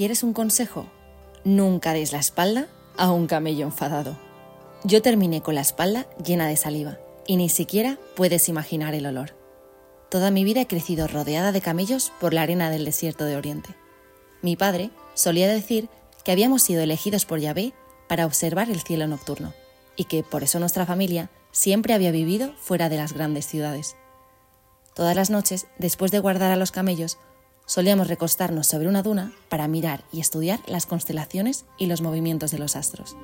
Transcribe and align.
¿Quieres 0.00 0.22
un 0.22 0.32
consejo? 0.32 0.86
Nunca 1.44 1.92
des 1.92 2.12
la 2.12 2.20
espalda 2.20 2.68
a 2.96 3.12
un 3.12 3.26
camello 3.26 3.66
enfadado. 3.66 4.16
Yo 4.82 5.02
terminé 5.02 5.42
con 5.42 5.54
la 5.54 5.60
espalda 5.60 6.06
llena 6.24 6.48
de 6.48 6.56
saliva 6.56 6.96
y 7.26 7.36
ni 7.36 7.50
siquiera 7.50 7.98
puedes 8.16 8.48
imaginar 8.48 8.94
el 8.94 9.04
olor. 9.04 9.36
Toda 10.08 10.30
mi 10.30 10.42
vida 10.42 10.62
he 10.62 10.66
crecido 10.66 11.06
rodeada 11.06 11.52
de 11.52 11.60
camellos 11.60 12.14
por 12.18 12.32
la 12.32 12.40
arena 12.40 12.70
del 12.70 12.86
desierto 12.86 13.26
de 13.26 13.36
Oriente. 13.36 13.76
Mi 14.40 14.56
padre 14.56 14.88
solía 15.12 15.52
decir 15.52 15.90
que 16.24 16.32
habíamos 16.32 16.62
sido 16.62 16.80
elegidos 16.80 17.26
por 17.26 17.38
Yahvé 17.38 17.74
para 18.08 18.24
observar 18.24 18.70
el 18.70 18.80
cielo 18.80 19.06
nocturno 19.06 19.52
y 19.96 20.04
que 20.04 20.22
por 20.22 20.42
eso 20.42 20.58
nuestra 20.60 20.86
familia 20.86 21.28
siempre 21.52 21.92
había 21.92 22.10
vivido 22.10 22.54
fuera 22.56 22.88
de 22.88 22.96
las 22.96 23.12
grandes 23.12 23.44
ciudades. 23.44 23.96
Todas 24.94 25.14
las 25.14 25.28
noches, 25.28 25.66
después 25.78 26.10
de 26.10 26.20
guardar 26.20 26.52
a 26.52 26.56
los 26.56 26.72
camellos, 26.72 27.18
solíamos 27.70 28.08
recostarnos 28.08 28.66
sobre 28.66 28.88
una 28.88 29.04
duna 29.04 29.30
para 29.48 29.68
mirar 29.68 30.02
y 30.10 30.18
estudiar 30.18 30.58
las 30.66 30.86
constelaciones 30.86 31.66
y 31.78 31.86
los 31.86 32.00
movimientos 32.00 32.50
de 32.50 32.58
los 32.58 32.74
astros. 32.74 33.16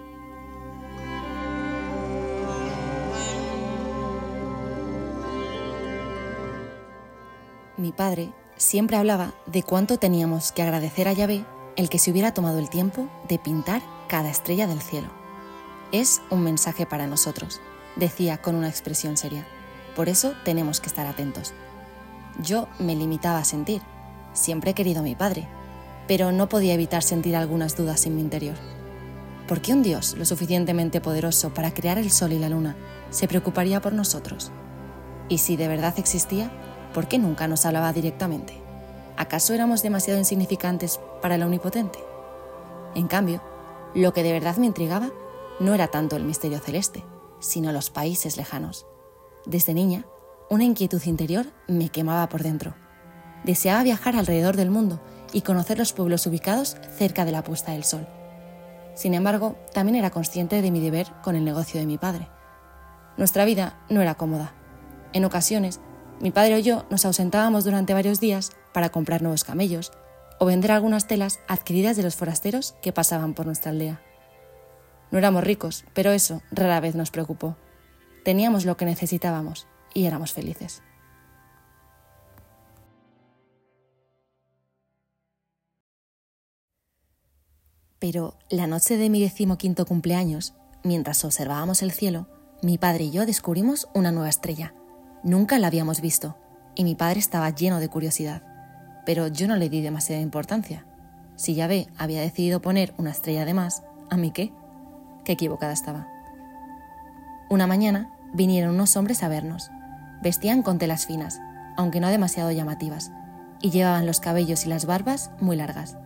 Mi 7.77 7.91
padre 7.91 8.33
siempre 8.57 8.97
hablaba 8.97 9.35
de 9.47 9.65
cuánto 9.65 9.99
teníamos 9.99 10.53
que 10.53 10.63
agradecer 10.63 11.09
a 11.09 11.13
Yahvé 11.13 11.45
el 11.75 11.89
que 11.89 11.99
se 11.99 12.13
hubiera 12.13 12.33
tomado 12.33 12.61
el 12.61 12.71
tiempo 12.71 13.09
de 13.29 13.41
pintar 13.41 13.83
cada 14.07 14.31
estrella 14.31 14.69
del 14.69 14.81
cielo. 14.81 15.09
Es 15.91 16.23
un 16.31 16.45
mensaje 16.45 16.87
para 16.87 17.09
nosotros, 17.09 17.61
decía 17.97 18.41
con 18.41 18.55
una 18.55 18.69
expresión 18.69 19.17
seria. 19.17 19.45
Por 19.97 20.09
eso 20.09 20.35
tenemos 20.45 20.81
que 20.81 20.87
estar 20.87 21.09
atentos. 21.09 21.53
Yo 22.39 22.69
me 22.79 22.95
limitaba 22.95 23.39
a 23.39 23.45
sentir. 23.45 23.83
Siempre 24.37 24.73
he 24.73 24.75
querido 24.75 25.01
a 25.01 25.03
mi 25.03 25.15
padre, 25.15 25.49
pero 26.07 26.31
no 26.31 26.49
podía 26.49 26.75
evitar 26.75 27.03
sentir 27.03 27.35
algunas 27.35 27.75
dudas 27.75 28.05
en 28.05 28.17
mi 28.17 28.21
interior. 28.21 28.55
¿Por 29.49 29.63
qué 29.63 29.73
un 29.73 29.83
Dios 29.83 30.15
lo 30.19 30.27
suficientemente 30.27 31.01
poderoso 31.01 31.55
para 31.55 31.73
crear 31.73 31.97
el 31.99 32.11
sol 32.11 32.33
y 32.33 32.39
la 32.39 32.51
luna 32.51 32.77
se 33.11 33.29
preocuparía 33.29 33.81
por 33.81 33.95
nosotros? 33.95 34.53
Y 35.31 35.39
si 35.39 35.57
de 35.57 35.69
verdad 35.69 35.95
existía, 35.97 36.51
¿por 36.93 37.09
qué 37.09 37.19
nunca 37.19 37.49
nos 37.49 37.65
hablaba 37.65 37.95
directamente? 37.95 38.61
¿Acaso 39.17 39.55
éramos 39.55 39.83
demasiado 39.83 40.19
insignificantes 40.19 41.01
para 41.23 41.37
el 41.37 41.43
omnipotente? 41.43 41.99
En 42.95 43.09
cambio, 43.09 43.43
lo 43.95 44.13
que 44.13 44.23
de 44.23 44.33
verdad 44.33 44.59
me 44.59 44.67
intrigaba 44.67 45.11
no 45.61 45.73
era 45.73 45.89
tanto 45.89 46.17
el 46.17 46.25
misterio 46.25 46.59
celeste, 46.59 47.05
sino 47.41 47.73
los 47.73 47.89
países 47.89 48.37
lejanos. 48.37 48.87
Desde 49.47 49.73
niña, 49.73 50.05
una 50.51 50.65
inquietud 50.65 51.03
interior 51.07 51.47
me 51.69 51.89
quemaba 51.89 52.29
por 52.29 52.43
dentro. 52.43 52.75
Deseaba 53.45 53.83
viajar 53.83 54.17
alrededor 54.17 54.57
del 54.57 54.71
mundo 54.71 55.01
y 55.33 55.43
conocer 55.43 55.79
los 55.79 55.93
pueblos 55.93 56.27
ubicados 56.27 56.77
cerca 56.97 57.25
de 57.25 57.33
la 57.33 57.45
puesta 57.45 57.73
del 57.73 57.85
sol. 57.85 58.07
Sin 58.95 59.15
embargo, 59.15 59.57
también 59.75 59.97
era 59.97 60.11
consciente 60.11 60.63
de 60.63 60.71
mi 60.71 60.81
deber 60.81 61.07
con 61.23 61.37
el 61.37 61.45
negocio 61.45 61.79
de 61.79 61.87
mi 61.87 61.99
padre. 61.99 62.29
Nuestra 63.17 63.45
vida 63.45 63.79
no 63.91 64.01
era 64.03 64.15
cómoda. 64.15 64.55
En 65.13 65.25
ocasiones 65.25 65.81
mi 66.21 66.31
padre 66.31 66.55
o 66.55 66.59
yo 66.59 66.87
nos 66.89 67.05
ausentábamos 67.05 67.65
durante 67.65 67.93
varios 67.93 68.21
días 68.21 68.53
para 68.73 68.89
comprar 68.89 69.21
nuevos 69.21 69.45
camellos 69.45 69.93
o 70.39 70.47
vender 70.47 70.73
algunas 70.73 71.07
telas 71.07 71.41
adquiridas 71.47 71.97
de 71.97 72.03
los 72.03 72.17
forasteros 72.17 72.75
que 72.81 72.93
pasaban 72.93 73.35
por 73.35 73.47
nuestra 73.47 73.71
aldea. 73.71 74.01
No 75.11 75.19
éramos 75.19 75.45
ricos, 75.45 75.85
pero 75.93 76.13
eso 76.13 76.43
rara 76.51 76.81
vez 76.81 76.95
nos 76.95 77.11
preocupó. 77.11 77.57
Teníamos 78.25 78.65
lo 78.65 78.77
que 78.77 78.87
necesitábamos 78.87 79.67
y 79.95 80.07
éramos 80.07 80.33
felices. 80.33 80.83
Pero 87.99 88.37
la 88.51 88.67
noche 88.67 88.97
de 88.97 89.11
mi 89.11 89.21
decimoquinto 89.21 89.87
cumpleaños, 89.87 90.55
mientras 90.85 91.25
observábamos 91.25 91.83
el 91.83 91.93
cielo, 91.93 92.29
mi 92.63 92.79
padre 92.79 93.05
y 93.05 93.11
yo 93.11 93.27
descubrimos 93.27 93.89
una 93.95 94.13
nueva 94.13 94.29
estrella 94.29 94.75
Nunca 95.27 95.59
la 95.59 95.67
habíamos 95.67 96.01
visto 96.01 96.37
y 96.77 96.85
mi 96.85 96.95
padre 96.95 97.19
estaba 97.19 97.51
lleno 97.51 97.81
de 97.81 97.89
curiosidad, 97.89 98.43
pero 99.05 99.27
yo 99.27 99.49
no 99.49 99.57
le 99.57 99.69
di 99.69 99.81
demasiada 99.81 100.23
importancia. 100.23 100.87
Si 101.35 101.57
Yahvé 101.57 101.89
había 101.99 102.21
decidido 102.21 102.63
poner 102.63 102.95
una 102.97 103.11
estrella 103.11 103.45
de 103.45 103.53
más, 103.53 103.83
¿a 104.09 104.17
mí 104.17 104.31
qué? 104.31 104.53
Qué 105.25 105.33
equivocada 105.33 105.73
estaba. 105.73 106.07
Una 107.51 107.67
mañana 107.67 108.15
vinieron 108.35 108.77
unos 108.77 108.97
hombres 108.97 109.25
a 109.25 109.29
vernos. 109.29 109.69
Vestían 110.23 110.63
con 110.63 110.79
telas 110.79 111.07
finas, 111.07 111.41
aunque 111.77 111.99
no 111.99 112.09
demasiado 112.09 112.53
llamativas, 112.53 113.11
y 113.61 113.71
llevaban 113.71 114.07
los 114.07 114.21
cabellos 114.21 114.65
y 114.65 114.69
las 114.69 114.87
barbas 114.87 115.33
muy 115.41 115.57
largas. 115.57 115.97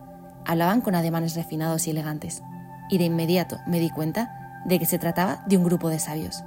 Hablaban 0.45 0.81
con 0.81 0.95
ademanes 0.95 1.35
refinados 1.35 1.87
y 1.87 1.91
elegantes, 1.91 2.41
y 2.89 2.97
de 2.97 3.05
inmediato 3.05 3.59
me 3.67 3.79
di 3.79 3.89
cuenta 3.89 4.61
de 4.65 4.79
que 4.79 4.85
se 4.85 4.99
trataba 4.99 5.43
de 5.47 5.57
un 5.57 5.63
grupo 5.63 5.89
de 5.89 5.99
sabios. 5.99 6.43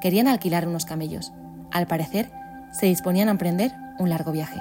Querían 0.00 0.28
alquilar 0.28 0.66
unos 0.66 0.84
camellos, 0.84 1.32
al 1.70 1.86
parecer, 1.86 2.30
se 2.72 2.86
disponían 2.86 3.28
a 3.28 3.32
emprender 3.32 3.72
un 3.98 4.10
largo 4.10 4.32
viaje. 4.32 4.60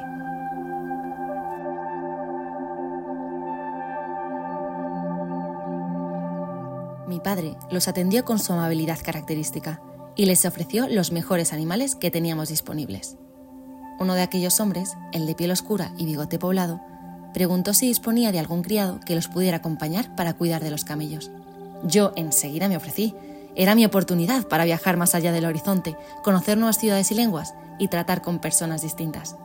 Mi 7.07 7.19
padre 7.19 7.57
los 7.69 7.87
atendió 7.87 8.23
con 8.23 8.39
su 8.39 8.53
amabilidad 8.53 8.99
característica 9.03 9.81
y 10.15 10.25
les 10.25 10.45
ofreció 10.45 10.87
los 10.87 11.11
mejores 11.11 11.51
animales 11.53 11.95
que 11.95 12.11
teníamos 12.11 12.49
disponibles. 12.49 13.17
Uno 13.99 14.13
de 14.13 14.21
aquellos 14.21 14.59
hombres, 14.59 14.95
el 15.11 15.25
de 15.25 15.35
piel 15.35 15.51
oscura 15.51 15.93
y 15.97 16.05
bigote 16.05 16.39
poblado, 16.39 16.81
preguntó 17.33 17.73
si 17.73 17.87
disponía 17.87 18.31
de 18.31 18.39
algún 18.39 18.61
criado 18.61 18.99
que 18.99 19.15
los 19.15 19.27
pudiera 19.27 19.57
acompañar 19.57 20.15
para 20.15 20.33
cuidar 20.33 20.63
de 20.63 20.71
los 20.71 20.83
camellos. 20.83 21.31
Yo 21.83 22.11
enseguida 22.15 22.67
me 22.67 22.77
ofrecí, 22.77 23.15
era 23.55 23.75
mi 23.75 23.85
oportunidad 23.85 24.47
para 24.47 24.65
viajar 24.65 24.97
más 24.97 25.15
allá 25.15 25.31
del 25.31 25.45
horizonte, 25.45 25.97
conocer 26.23 26.57
nuevas 26.57 26.77
ciudades 26.77 27.11
y 27.11 27.15
lenguas 27.15 27.53
y 27.79 27.87
tratar 27.87 28.21
con 28.21 28.39
personas 28.39 28.81
distintas. 28.81 29.35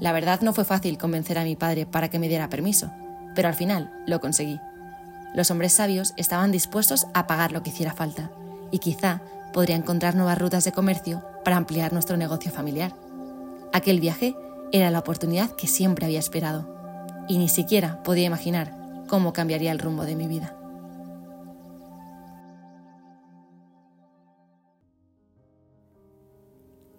La 0.00 0.12
verdad 0.12 0.40
no 0.42 0.52
fue 0.52 0.64
fácil 0.64 0.98
convencer 0.98 1.38
a 1.38 1.44
mi 1.44 1.56
padre 1.56 1.86
para 1.86 2.08
que 2.08 2.18
me 2.18 2.28
diera 2.28 2.48
permiso, 2.48 2.90
pero 3.34 3.48
al 3.48 3.54
final 3.54 3.90
lo 4.06 4.20
conseguí. 4.20 4.60
Los 5.34 5.50
hombres 5.50 5.72
sabios 5.72 6.14
estaban 6.16 6.52
dispuestos 6.52 7.06
a 7.14 7.26
pagar 7.26 7.52
lo 7.52 7.62
que 7.62 7.70
hiciera 7.70 7.92
falta 7.92 8.30
y 8.70 8.78
quizá 8.78 9.22
podría 9.52 9.76
encontrar 9.76 10.14
nuevas 10.14 10.38
rutas 10.38 10.64
de 10.64 10.72
comercio 10.72 11.22
para 11.44 11.56
ampliar 11.56 11.92
nuestro 11.92 12.16
negocio 12.16 12.50
familiar. 12.50 12.94
Aquel 13.72 14.00
viaje 14.00 14.34
era 14.72 14.90
la 14.90 14.98
oportunidad 14.98 15.50
que 15.50 15.66
siempre 15.66 16.06
había 16.06 16.18
esperado 16.18 16.77
y 17.28 17.38
ni 17.38 17.48
siquiera 17.48 18.02
podía 18.02 18.26
imaginar 18.26 19.04
cómo 19.08 19.32
cambiaría 19.32 19.72
el 19.72 19.78
rumbo 19.78 20.04
de 20.04 20.16
mi 20.16 20.26
vida. 20.26 20.54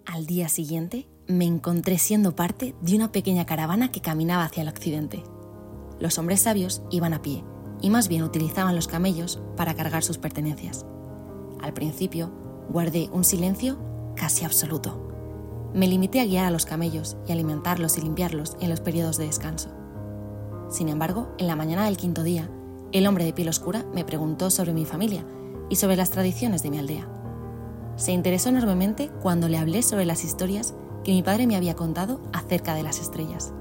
Al 0.06 0.26
día 0.26 0.48
siguiente 0.48 1.08
me 1.28 1.44
encontré 1.44 1.96
siendo 1.98 2.34
parte 2.34 2.74
de 2.82 2.96
una 2.96 3.12
pequeña 3.12 3.46
caravana 3.46 3.92
que 3.92 4.00
caminaba 4.00 4.44
hacia 4.44 4.62
el 4.62 4.68
occidente. 4.68 5.22
Los 6.00 6.18
hombres 6.18 6.40
sabios 6.40 6.82
iban 6.90 7.14
a 7.14 7.22
pie 7.22 7.44
y 7.80 7.90
más 7.90 8.08
bien 8.08 8.22
utilizaban 8.22 8.74
los 8.74 8.88
camellos 8.88 9.40
para 9.56 9.74
cargar 9.74 10.02
sus 10.02 10.18
pertenencias. 10.18 10.84
Al 11.62 11.72
principio 11.72 12.32
guardé 12.68 13.08
un 13.12 13.24
silencio 13.24 13.78
casi 14.16 14.44
absoluto. 14.44 15.70
Me 15.74 15.86
limité 15.86 16.20
a 16.20 16.24
guiar 16.24 16.46
a 16.46 16.50
los 16.50 16.66
camellos 16.66 17.16
y 17.26 17.32
alimentarlos 17.32 17.96
y 17.96 18.00
limpiarlos 18.00 18.56
en 18.60 18.70
los 18.70 18.80
periodos 18.80 19.16
de 19.16 19.26
descanso. 19.26 19.70
Sin 20.70 20.88
embargo, 20.88 21.34
en 21.38 21.46
la 21.46 21.56
mañana 21.56 21.84
del 21.84 21.96
quinto 21.96 22.22
día, 22.22 22.48
el 22.92 23.06
hombre 23.06 23.24
de 23.24 23.32
piel 23.32 23.48
oscura 23.48 23.84
me 23.92 24.04
preguntó 24.04 24.50
sobre 24.50 24.72
mi 24.72 24.84
familia 24.84 25.24
y 25.68 25.76
sobre 25.76 25.96
las 25.96 26.10
tradiciones 26.10 26.62
de 26.62 26.70
mi 26.70 26.78
aldea 26.78 27.08
se 28.00 28.12
interesó 28.12 28.48
enormemente 28.48 29.10
cuando 29.20 29.46
le 29.46 29.58
hablé 29.58 29.82
sobre 29.82 30.06
las 30.06 30.24
historias 30.24 30.74
que 31.04 31.12
mi 31.12 31.22
padre 31.22 31.46
me 31.46 31.54
había 31.54 31.76
contado 31.76 32.22
acerca 32.32 32.74
de 32.74 32.82
las 32.82 32.98
estrellas. 32.98 33.52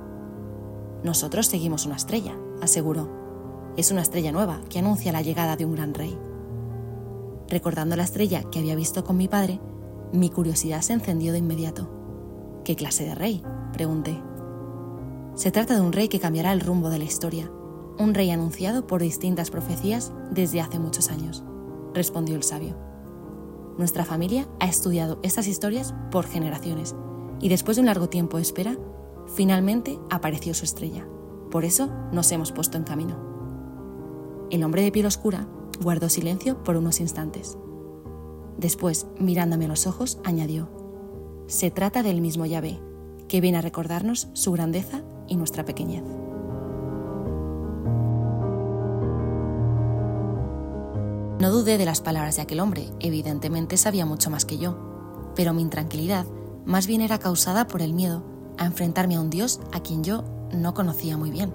Nosotros 1.04 1.48
seguimos 1.48 1.86
una 1.86 1.98
estrella, 1.98 2.38
aseguró. 2.62 3.10
Es 3.75 3.92
una 3.92 4.01
estrella 4.01 4.31
nueva 4.31 4.62
que 4.69 4.80
anuncia 4.80 5.12
la 5.12 5.22
llegada 5.22 5.57
de 5.57 5.66
un 5.66 5.75
gran 5.75 5.94
rey. 5.94 6.18
Recordando 7.50 7.98
la 7.98 8.04
estrella 8.04 8.44
que 8.50 8.60
había 8.60 8.78
visto 8.78 9.04
con 9.04 9.18
mi 9.18 9.28
padre, 9.28 9.60
mi 10.13 10.30
curiosidad 10.30 10.81
se 10.81 10.94
encendió 10.94 11.33
de 11.33 11.39
inmediato. 11.39 11.89
¿Qué 12.63 12.78
clase 12.78 13.04
de 13.04 13.16
rey? 13.16 13.44
pregunté. 13.74 14.29
Se 15.36 15.52
trata 15.52 15.76
de 15.76 15.81
un 15.81 15.94
rey 15.94 16.08
que 16.08 16.20
cambiará 16.20 16.52
el 16.52 16.62
rumbo 16.62 16.90
de 16.90 17.00
la 17.00 17.06
historia, 17.06 17.50
un 17.98 18.14
rey 18.14 18.31
anunciado 18.31 18.88
por 18.88 19.02
distintas 19.02 19.52
profecías 19.52 20.12
desde 20.31 20.62
hace 20.62 20.80
muchos 20.80 21.10
años, 21.10 21.44
respondió 21.94 22.36
el 22.36 22.44
sabio. 22.44 22.76
Nuestra 23.78 24.06
familia 24.06 24.48
ha 24.60 24.68
estudiado 24.68 25.20
estas 25.24 25.48
historias 25.48 25.94
por 26.12 26.26
generaciones 26.26 26.96
y 27.40 27.50
después 27.50 27.78
de 27.78 27.81
un 27.81 27.88
largo 27.88 28.10
tiempo 28.10 28.38
de 28.38 28.44
espera, 28.44 28.78
finalmente 29.28 30.00
apareció 30.10 30.54
su 30.54 30.66
estrella. 30.66 31.06
Por 31.52 31.66
eso 31.66 31.90
nos 32.12 32.31
hemos 32.31 32.52
puesto 32.52 32.78
en 32.78 32.84
camino. 32.84 33.18
El 34.50 34.64
hombre 34.64 34.81
de 34.81 34.92
piel 34.92 35.06
oscura 35.06 35.48
guardó 35.81 36.10
silencio 36.10 36.64
por 36.64 36.76
unos 36.76 37.00
instantes. 37.00 37.58
Después, 38.58 39.08
mirándome 39.20 39.66
a 39.66 39.70
los 39.70 39.88
ojos, 39.88 40.20
añadió, 40.26 40.70
Se 41.48 41.72
trata 41.72 42.04
del 42.04 42.22
mismo 42.22 42.46
Yahvé, 42.46 42.80
que 43.28 43.42
viene 43.42 43.58
a 43.58 43.62
recordarnos 43.62 44.28
su 44.34 44.52
grandeza 44.52 45.04
y 45.30 45.38
nuestra 45.38 45.64
pequeñez. 45.64 46.04
No 51.40 51.52
dudé 51.52 51.78
de 51.78 51.86
las 51.86 52.02
palabras 52.02 52.36
de 52.36 52.42
aquel 52.42 52.60
hombre, 52.60 52.90
evidentemente 53.00 53.78
sabía 53.78 54.06
mucho 54.06 54.30
más 54.30 54.44
que 54.44 54.58
yo, 54.58 55.31
pero 55.36 55.54
mi 55.54 55.62
intranquilidad 55.62 56.26
más 56.66 56.86
bien 56.86 57.00
era 57.00 57.18
causada 57.18 57.66
por 57.66 57.81
el 57.81 57.94
miedo 57.94 58.24
a 58.58 58.66
enfrentarme 58.66 59.16
a 59.16 59.22
un 59.22 59.30
Dios 59.30 59.62
a 59.72 59.80
quien 59.80 60.04
yo 60.04 60.26
no 60.52 60.74
conocía 60.74 61.18
muy 61.18 61.31
bien. 61.31 61.54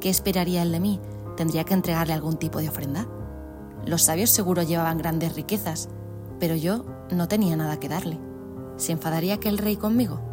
¿Qué 0.00 0.10
esperaría 0.10 0.62
él 0.62 0.72
de 0.72 0.80
mí? 0.80 1.00
¿Tendría 1.36 1.62
que 1.62 1.74
entregarle 1.74 2.12
algún 2.12 2.38
tipo 2.38 2.58
de 2.58 2.70
ofrenda? 2.70 3.06
Los 3.86 4.02
sabios 4.02 4.30
seguro 4.30 4.62
llevaban 4.62 4.98
grandes 4.98 5.36
riquezas, 5.36 5.88
pero 6.40 6.56
yo 6.56 6.84
no 7.10 7.28
tenía 7.28 7.56
nada 7.56 7.78
que 7.78 7.88
darle. 7.88 8.18
¿Se 8.76 8.90
enfadaría 8.90 9.34
aquel 9.34 9.58
rey 9.58 9.76
conmigo? 9.76 10.31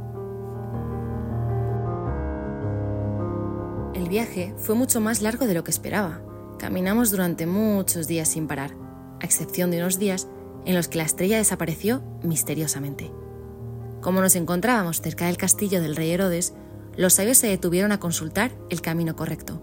Viaje 4.10 4.56
fue 4.58 4.74
mucho 4.74 5.00
más 5.00 5.22
largo 5.22 5.46
de 5.46 5.54
lo 5.54 5.64
que 5.64 5.70
esperaba. 5.70 6.20
Caminamos 6.58 7.12
durante 7.12 7.46
muchos 7.46 8.08
días 8.08 8.28
sin 8.28 8.48
parar, 8.48 8.76
a 9.22 9.26
excepción 9.26 9.70
de 9.70 9.78
unos 9.78 10.00
días 10.00 10.28
en 10.66 10.74
los 10.74 10.88
que 10.88 10.98
la 10.98 11.04
estrella 11.04 11.38
desapareció 11.38 12.02
misteriosamente. 12.24 13.12
Como 14.02 14.20
nos 14.20 14.36
encontrábamos 14.36 15.02
cerca 15.02 15.28
del 15.28 15.38
castillo 15.38 15.80
del 15.80 15.96
rey 15.96 16.10
Herodes, 16.10 16.56
los 16.98 17.14
sabios 17.14 17.38
se 17.38 17.48
detuvieron 17.48 17.92
a 17.92 18.00
consultar 18.00 18.52
el 18.72 18.82
camino 18.82 19.16
correcto, 19.16 19.62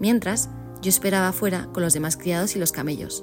mientras 0.00 0.48
yo 0.80 0.88
esperaba 0.88 1.28
afuera 1.28 1.68
con 1.74 1.82
los 1.82 1.92
demás 1.92 2.16
criados 2.16 2.56
y 2.56 2.58
los 2.58 2.72
camellos. 2.72 3.22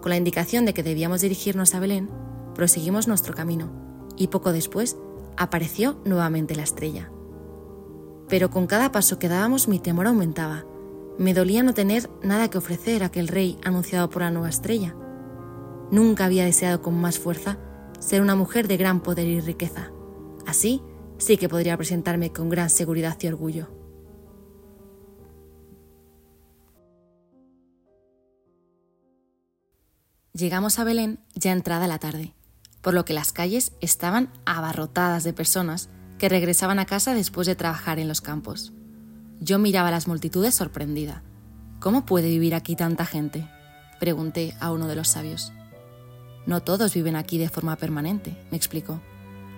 Con 0.00 0.08
la 0.08 0.16
indicación 0.16 0.64
de 0.64 0.72
que 0.72 0.82
debíamos 0.82 1.20
dirigirnos 1.20 1.74
a 1.74 1.80
Belén, 1.80 2.08
proseguimos 2.54 3.06
nuestro 3.06 3.34
camino, 3.34 3.70
y 4.16 4.28
poco 4.28 4.50
después 4.50 4.96
apareció 5.36 6.00
nuevamente 6.06 6.56
la 6.56 6.62
estrella. 6.62 7.10
Pero 8.32 8.50
con 8.50 8.66
cada 8.66 8.92
paso 8.92 9.18
que 9.18 9.28
dábamos 9.28 9.68
mi 9.68 9.78
temor 9.78 10.06
aumentaba. 10.06 10.64
Me 11.18 11.34
dolía 11.34 11.62
no 11.62 11.74
tener 11.74 12.08
nada 12.22 12.48
que 12.48 12.56
ofrecer 12.56 13.02
a 13.02 13.08
aquel 13.08 13.28
rey 13.28 13.58
anunciado 13.62 14.08
por 14.08 14.22
la 14.22 14.30
nueva 14.30 14.48
estrella. 14.48 14.96
Nunca 15.90 16.24
había 16.24 16.46
deseado 16.46 16.80
con 16.80 16.98
más 16.98 17.18
fuerza 17.18 17.58
ser 18.00 18.22
una 18.22 18.34
mujer 18.34 18.68
de 18.68 18.78
gran 18.78 19.02
poder 19.02 19.26
y 19.26 19.42
riqueza. 19.42 19.90
Así 20.46 20.80
sí 21.18 21.36
que 21.36 21.50
podría 21.50 21.76
presentarme 21.76 22.32
con 22.32 22.48
gran 22.48 22.70
seguridad 22.70 23.18
y 23.20 23.26
orgullo. 23.26 23.68
Llegamos 30.32 30.78
a 30.78 30.84
Belén 30.84 31.20
ya 31.34 31.52
entrada 31.52 31.86
la 31.86 31.98
tarde, 31.98 32.32
por 32.80 32.94
lo 32.94 33.04
que 33.04 33.12
las 33.12 33.30
calles 33.30 33.74
estaban 33.82 34.32
abarrotadas 34.46 35.22
de 35.22 35.34
personas 35.34 35.90
que 36.22 36.28
regresaban 36.28 36.78
a 36.78 36.86
casa 36.86 37.14
después 37.14 37.48
de 37.48 37.56
trabajar 37.56 37.98
en 37.98 38.06
los 38.06 38.20
campos. 38.20 38.72
Yo 39.40 39.58
miraba 39.58 39.88
a 39.88 39.90
las 39.90 40.06
multitudes 40.06 40.54
sorprendida. 40.54 41.20
¿Cómo 41.80 42.06
puede 42.06 42.28
vivir 42.28 42.54
aquí 42.54 42.76
tanta 42.76 43.04
gente? 43.04 43.48
Pregunté 43.98 44.54
a 44.60 44.70
uno 44.70 44.86
de 44.86 44.94
los 44.94 45.08
sabios. 45.08 45.52
No 46.46 46.62
todos 46.62 46.94
viven 46.94 47.16
aquí 47.16 47.38
de 47.38 47.48
forma 47.48 47.74
permanente, 47.74 48.40
me 48.52 48.56
explicó. 48.56 49.00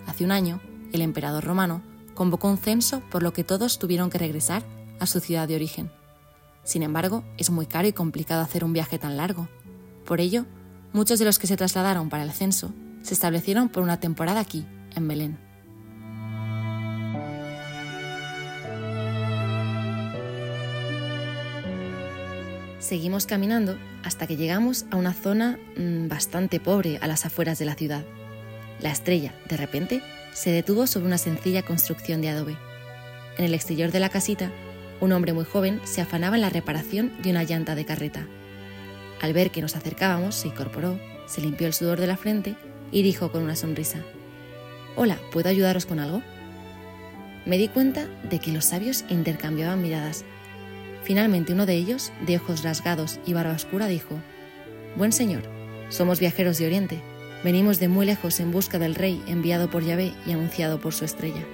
Hace 0.07 0.25
un 0.25 0.33
año 0.33 0.59
el 0.95 1.03
emperador 1.03 1.45
romano 1.45 1.83
convocó 2.15 2.49
un 2.49 2.57
censo 2.57 3.03
por 3.11 3.23
lo 3.23 3.35
que 3.35 3.45
todos 3.45 3.79
tuvieron 3.79 4.09
que 4.09 4.17
regresar 4.17 4.63
a 5.01 5.07
su 5.07 5.21
ciudad 5.21 5.47
de 5.47 5.57
origen. 5.57 5.91
Sin 6.63 6.83
embargo, 6.83 7.25
es 7.37 7.51
muy 7.51 7.67
caro 7.67 7.89
y 7.89 7.93
complicado 7.93 8.41
hacer 8.41 8.65
un 8.65 8.73
viaje 8.73 8.99
tan 8.99 9.19
largo. 9.19 9.51
Por 10.07 10.19
ello, 10.19 10.47
muchos 10.95 11.19
de 11.19 11.27
los 11.27 11.39
que 11.39 11.47
se 11.47 11.59
trasladaron 11.59 12.09
para 12.09 12.23
el 12.23 12.33
censo 12.33 12.73
se 13.03 13.13
establecieron 13.13 13.69
por 13.69 13.83
una 13.83 14.01
temporada 14.01 14.41
aquí, 14.41 14.65
en 14.97 15.07
Belén. 15.09 15.44
Seguimos 22.85 23.25
caminando 23.25 23.79
hasta 24.03 24.27
que 24.27 24.37
llegamos 24.37 24.85
a 24.91 24.97
una 24.97 25.15
zona 25.15 25.59
mm, 25.75 26.07
bastante 26.07 26.61
pobre 26.61 26.99
a 27.01 27.07
las 27.07 27.25
afueras 27.25 27.59
de 27.59 27.65
la 27.65 27.77
ciudad. 27.77 28.05
La 28.79 28.91
estrella, 28.91 29.33
de 29.49 29.57
repente, 29.57 30.03
se 30.35 30.51
detuvo 30.51 30.87
sobre 30.87 31.07
una 31.07 31.17
sencilla 31.17 31.63
construcción 31.63 32.21
de 32.21 32.29
adobe. 32.29 32.59
En 33.39 33.47
el 33.47 33.55
exterior 33.55 33.91
de 33.91 34.01
la 34.01 34.11
casita, 34.11 34.51
un 35.01 35.13
hombre 35.13 35.33
muy 35.33 35.47
joven 35.47 35.81
se 35.85 36.03
afanaba 36.03 36.37
en 36.37 36.43
la 36.43 36.51
reparación 36.51 37.11
de 37.23 37.31
una 37.31 37.45
llanta 37.45 37.75
de 37.75 37.87
carreta. 37.87 38.27
Al 39.23 39.33
ver 39.33 39.51
que 39.51 39.63
nos 39.63 39.77
acercábamos, 39.77 40.35
se 40.35 40.49
incorporó, 40.49 41.01
se 41.27 41.41
limpió 41.41 41.67
el 41.67 41.73
sudor 41.73 41.99
de 41.99 42.07
la 42.07 42.19
frente 42.19 42.55
y 42.93 43.03
dijo 43.03 43.33
con 43.33 43.43
una 43.43 43.57
sonrisa, 43.57 44.01
Hola, 44.95 45.19
¿puedo 45.33 45.49
ayudaros 45.49 45.87
con 45.87 46.01
algo? 46.01 46.21
Me 47.47 47.57
di 47.57 47.69
cuenta 47.69 48.09
de 48.29 48.41
que 48.41 48.53
los 48.53 48.67
sabios 48.67 49.07
intercambiaban 49.09 49.81
miradas. 49.81 50.27
Finalmente 51.05 51.53
uno 51.53 51.67
de 51.67 51.75
ellos, 51.75 52.13
de 52.27 52.37
ojos 52.37 52.63
rasgados 52.63 53.21
y 53.25 53.33
barba 53.33 53.53
oscura, 53.53 53.87
dijo, 53.87 54.17
Buen 54.97 55.13
señor, 55.13 55.43
somos 55.91 56.19
viajeros 56.19 56.59
de 56.59 56.67
Oriente 56.67 57.03
Venimos 57.45 57.79
de 57.79 57.89
muy 57.89 58.07
lejos 58.07 58.41
en 58.41 58.51
busca 58.51 58.79
del 58.79 58.95
rey 58.95 59.23
enviado 59.27 59.69
por 59.69 59.85
Yahvé 59.85 60.15
y 60.27 60.33
anunciado 60.33 60.81
por 60.81 60.95
su 60.95 61.05
estrella. 61.05 61.45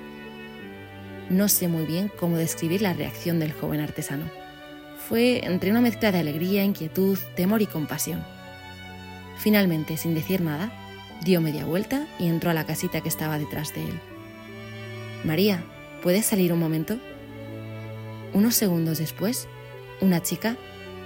No 1.28 1.48
sé 1.48 1.66
muy 1.66 1.84
bien 1.84 2.12
cómo 2.16 2.36
describir 2.36 2.80
la 2.80 2.92
reacción 2.92 3.40
del 3.40 3.52
joven 3.52 3.80
artesano. 3.80 4.30
Fue 5.08 5.44
entre 5.44 5.72
una 5.72 5.80
mezcla 5.80 6.12
de 6.12 6.20
alegría, 6.20 6.62
inquietud, 6.62 7.18
temor 7.34 7.60
y 7.60 7.66
compasión. 7.66 8.24
Finalmente, 9.36 9.96
sin 9.96 10.14
decir 10.14 10.42
nada, 10.42 10.70
dio 11.24 11.40
media 11.40 11.64
vuelta 11.64 12.06
y 12.20 12.28
entró 12.28 12.50
a 12.50 12.54
la 12.54 12.66
casita 12.66 13.00
que 13.00 13.08
estaba 13.08 13.40
detrás 13.40 13.74
de 13.74 13.82
él. 13.82 14.00
María, 15.24 15.60
¿puedes 16.04 16.24
salir 16.24 16.52
un 16.52 16.60
momento? 16.60 17.00
Unos 18.32 18.54
segundos 18.54 18.98
después, 18.98 19.48
una 20.00 20.22
chica, 20.22 20.56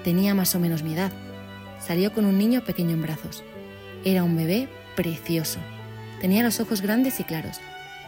tenía 0.02 0.34
más 0.34 0.54
o 0.54 0.60
menos 0.60 0.82
mi 0.82 0.94
edad, 0.94 1.12
salió 1.80 2.12
con 2.12 2.26
un 2.26 2.38
niño 2.38 2.64
pequeño 2.64 2.90
en 2.90 3.02
brazos. 3.02 3.42
Era 4.04 4.22
un 4.22 4.36
bebé 4.36 4.68
precioso. 4.96 5.58
Tenía 6.20 6.42
los 6.42 6.60
ojos 6.60 6.80
grandes 6.80 7.20
y 7.20 7.24
claros, 7.24 7.60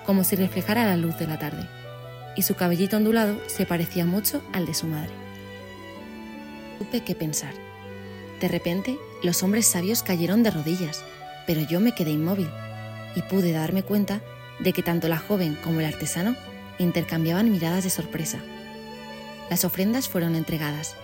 como 0.04 0.24
si 0.24 0.36
reflejara 0.36 0.84
la 0.84 0.96
luz 0.96 1.18
de 1.18 1.26
la 1.26 1.38
tarde, 1.38 1.68
y 2.36 2.42
su 2.42 2.54
cabellito 2.54 2.96
ondulado 2.96 3.36
se 3.46 3.66
parecía 3.66 4.04
mucho 4.04 4.42
al 4.52 4.66
de 4.66 4.74
su 4.74 4.86
madre. 4.86 5.12
Supe 6.78 7.02
qué 7.02 7.14
pensar. 7.14 7.54
De 8.40 8.48
repente, 8.48 8.98
los 9.22 9.42
hombres 9.42 9.66
sabios 9.66 10.02
cayeron 10.02 10.42
de 10.42 10.50
rodillas, 10.50 11.02
pero 11.46 11.62
yo 11.62 11.80
me 11.80 11.94
quedé 11.94 12.10
inmóvil 12.10 12.48
y 13.14 13.22
pude 13.22 13.52
darme 13.52 13.82
cuenta 13.82 14.20
de 14.60 14.72
que 14.72 14.82
tanto 14.82 15.08
la 15.08 15.18
joven 15.18 15.56
como 15.64 15.80
el 15.80 15.86
artesano 15.86 16.36
intercambiaban 16.78 17.50
miradas 17.50 17.84
de 17.84 17.90
sorpresa. 17.90 18.38
Las 19.50 19.64
ofrendas 19.64 20.08
fueron 20.08 20.34
entregadas, 20.34 20.96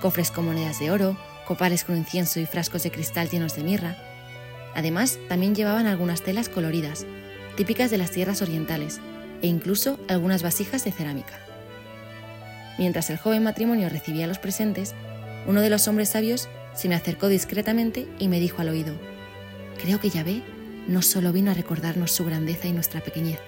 cofres 0.00 0.30
con 0.30 0.46
monedas 0.46 0.78
de 0.78 0.90
oro, 0.90 1.16
copales 1.46 1.84
con 1.84 1.96
incienso 1.96 2.40
y 2.40 2.46
frascos 2.46 2.82
de 2.82 2.90
cristal 2.90 3.28
llenos 3.28 3.56
de 3.56 3.64
mirra, 3.64 3.96
Además, 4.78 5.18
también 5.28 5.56
llevaban 5.56 5.86
algunas 5.86 6.22
telas 6.22 6.48
coloridas, 6.48 7.06
típicas 7.56 7.90
de 7.90 7.98
las 7.98 8.12
tierras 8.12 8.42
orientales, 8.42 9.00
e 9.42 9.48
incluso 9.48 9.98
algunas 10.08 10.42
vasijas 10.42 10.84
de 10.84 10.92
cerámica. 10.92 11.34
Mientras 12.78 13.10
el 13.10 13.18
joven 13.18 13.42
matrimonio 13.42 13.88
recibía 13.88 14.28
los 14.28 14.38
presentes, 14.38 14.94
uno 15.48 15.62
de 15.62 15.70
los 15.70 15.88
hombres 15.88 16.10
sabios 16.10 16.48
se 16.74 16.88
me 16.88 16.94
acercó 16.94 17.26
discretamente 17.26 18.06
y 18.20 18.28
me 18.28 18.38
dijo 18.38 18.62
al 18.62 18.68
oído, 18.68 18.94
Creo 19.82 20.00
que 20.00 20.10
Yahvé 20.10 20.42
no 20.86 21.02
solo 21.02 21.32
vino 21.32 21.50
a 21.50 21.54
recordarnos 21.54 22.12
su 22.12 22.24
grandeza 22.24 22.68
y 22.68 22.72
nuestra 22.72 23.00
pequeñez, 23.00 23.40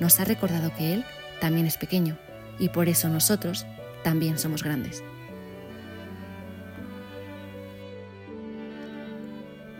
nos 0.00 0.18
ha 0.18 0.24
recordado 0.24 0.74
que 0.74 0.92
Él 0.92 1.04
también 1.40 1.66
es 1.66 1.76
pequeño 1.76 2.18
y 2.58 2.68
por 2.68 2.88
eso 2.88 3.08
nosotros 3.08 3.66
también 4.02 4.38
somos 4.38 4.62
grandes. 4.62 5.02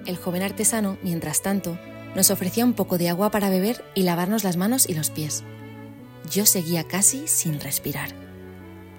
El 0.07 0.17
joven 0.17 0.43
artesano, 0.43 0.97
mientras 1.03 1.43
tanto, 1.43 1.79
nos 2.15 2.31
ofrecía 2.31 2.65
un 2.65 2.73
poco 2.73 2.97
de 2.97 3.11
agua 3.11 3.31
para 3.31 3.51
beber 3.51 3.85
y 3.95 4.03
lavarnos 4.03 4.43
las 4.43 4.57
manos 4.57 4.89
y 4.89 4.95
los 4.95 5.11
pies. 5.11 5.45
Yo 6.31 6.47
seguía 6.47 6.85
casi 6.85 7.29
sin 7.29 7.61
respirar. 7.61 8.11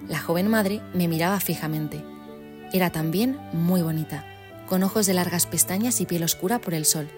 La 0.08 0.20
joven 0.20 0.48
madre 0.48 0.80
me 0.94 1.08
miraba 1.08 1.40
fijamente. 1.40 2.02
Era 2.72 2.90
también 2.90 3.38
muy 3.52 3.82
bonita, 3.82 4.24
con 4.68 4.84
ojos 4.84 5.06
de 5.06 5.14
largas 5.14 5.46
pestañas 5.46 6.00
y 6.00 6.06
piel 6.06 6.22
oscura 6.22 6.60
por 6.60 6.74
el 6.74 6.84
sol. 6.84 7.08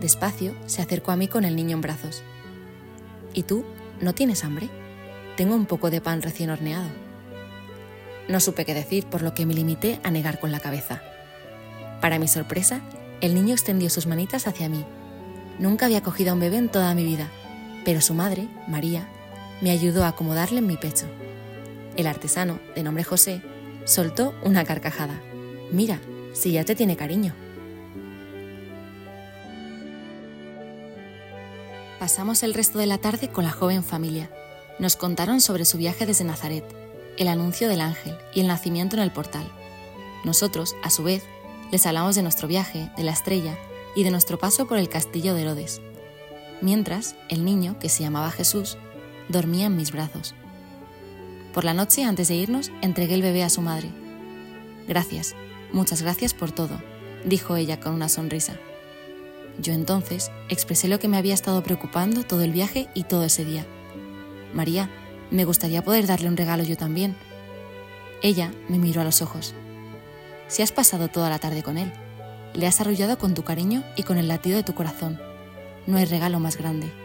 Despacio 0.00 0.54
se 0.66 0.82
acercó 0.82 1.12
a 1.12 1.16
mí 1.16 1.28
con 1.28 1.44
el 1.44 1.56
niño 1.56 1.76
en 1.76 1.82
brazos. 1.82 2.22
¿Y 3.34 3.42
tú? 3.42 3.64
¿No 4.00 4.14
tienes 4.14 4.44
hambre? 4.44 4.68
Tengo 5.36 5.54
un 5.54 5.66
poco 5.66 5.90
de 5.90 6.00
pan 6.00 6.22
recién 6.22 6.50
horneado. 6.50 6.88
No 8.28 8.40
supe 8.40 8.64
qué 8.64 8.74
decir, 8.74 9.06
por 9.06 9.22
lo 9.22 9.34
que 9.34 9.46
me 9.46 9.54
limité 9.54 10.00
a 10.02 10.10
negar 10.10 10.38
con 10.38 10.52
la 10.52 10.60
cabeza. 10.60 11.02
Para 12.00 12.18
mi 12.18 12.28
sorpresa, 12.28 12.80
el 13.20 13.34
niño 13.34 13.52
extendió 13.52 13.90
sus 13.90 14.06
manitas 14.06 14.46
hacia 14.46 14.68
mí. 14.68 14.84
Nunca 15.58 15.86
había 15.86 16.02
cogido 16.02 16.30
a 16.30 16.34
un 16.34 16.40
bebé 16.40 16.56
en 16.56 16.68
toda 16.68 16.94
mi 16.94 17.04
vida, 17.04 17.28
pero 17.84 18.00
su 18.00 18.14
madre, 18.14 18.48
María, 18.68 19.08
me 19.60 19.70
ayudó 19.70 20.04
a 20.04 20.08
acomodarle 20.08 20.58
en 20.58 20.66
mi 20.66 20.76
pecho. 20.76 21.06
El 21.96 22.06
artesano, 22.06 22.58
de 22.74 22.82
nombre 22.82 23.04
José, 23.04 23.42
soltó 23.84 24.34
una 24.42 24.64
carcajada. 24.64 25.20
Mira, 25.70 25.98
si 26.32 26.52
ya 26.52 26.64
te 26.64 26.74
tiene 26.74 26.96
cariño. 26.96 27.34
Pasamos 31.98 32.42
el 32.42 32.54
resto 32.54 32.78
de 32.78 32.86
la 32.86 32.98
tarde 32.98 33.28
con 33.28 33.44
la 33.44 33.50
joven 33.50 33.82
familia. 33.84 34.28
Nos 34.78 34.96
contaron 34.96 35.40
sobre 35.40 35.64
su 35.64 35.78
viaje 35.78 36.06
desde 36.06 36.24
Nazaret, 36.24 36.64
el 37.16 37.28
anuncio 37.28 37.68
del 37.68 37.80
ángel 37.80 38.16
y 38.34 38.40
el 38.40 38.48
nacimiento 38.48 38.96
en 38.96 39.02
el 39.02 39.12
portal. 39.12 39.46
Nosotros, 40.24 40.74
a 40.82 40.90
su 40.90 41.04
vez, 41.04 41.22
les 41.70 41.86
hablamos 41.86 42.16
de 42.16 42.22
nuestro 42.22 42.48
viaje, 42.48 42.90
de 42.96 43.04
la 43.04 43.12
estrella 43.12 43.56
y 43.94 44.04
de 44.04 44.10
nuestro 44.10 44.38
paso 44.38 44.66
por 44.66 44.78
el 44.78 44.88
castillo 44.88 45.34
de 45.34 45.42
Herodes. 45.42 45.80
Mientras, 46.60 47.14
el 47.28 47.44
niño, 47.44 47.78
que 47.78 47.88
se 47.88 48.02
llamaba 48.02 48.30
Jesús, 48.30 48.78
dormía 49.28 49.66
en 49.66 49.76
mis 49.76 49.92
brazos. 49.92 50.34
Por 51.52 51.64
la 51.64 51.74
noche, 51.74 52.04
antes 52.04 52.28
de 52.28 52.34
irnos, 52.34 52.72
entregué 52.82 53.14
el 53.14 53.22
bebé 53.22 53.44
a 53.44 53.50
su 53.50 53.60
madre. 53.60 53.90
Gracias, 54.88 55.36
muchas 55.72 56.02
gracias 56.02 56.34
por 56.34 56.50
todo, 56.50 56.80
dijo 57.24 57.56
ella 57.56 57.78
con 57.78 57.94
una 57.94 58.08
sonrisa. 58.08 58.56
Yo 59.60 59.72
entonces 59.72 60.32
expresé 60.48 60.88
lo 60.88 60.98
que 60.98 61.06
me 61.06 61.16
había 61.16 61.34
estado 61.34 61.62
preocupando 61.62 62.24
todo 62.24 62.42
el 62.42 62.50
viaje 62.50 62.88
y 62.94 63.04
todo 63.04 63.24
ese 63.24 63.44
día. 63.44 63.64
María, 64.54 64.88
me 65.30 65.44
gustaría 65.44 65.82
poder 65.82 66.06
darle 66.06 66.28
un 66.28 66.36
regalo 66.36 66.62
yo 66.62 66.76
también. 66.76 67.16
Ella 68.22 68.52
me 68.68 68.78
miró 68.78 69.00
a 69.00 69.04
los 69.04 69.20
ojos. 69.20 69.54
Si 70.48 70.62
has 70.62 70.72
pasado 70.72 71.08
toda 71.08 71.28
la 71.28 71.38
tarde 71.38 71.62
con 71.62 71.76
él, 71.76 71.92
le 72.54 72.66
has 72.66 72.80
arrullado 72.80 73.18
con 73.18 73.34
tu 73.34 73.42
cariño 73.42 73.82
y 73.96 74.04
con 74.04 74.16
el 74.16 74.28
latido 74.28 74.56
de 74.56 74.62
tu 74.62 74.74
corazón. 74.74 75.20
No 75.86 75.98
hay 75.98 76.04
regalo 76.04 76.38
más 76.40 76.56
grande. 76.56 77.03